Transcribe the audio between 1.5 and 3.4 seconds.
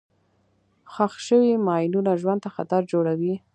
ماینونه ژوند ته خطر جوړوي.